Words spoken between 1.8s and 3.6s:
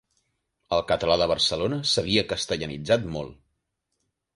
s'havia castellanitzat molt.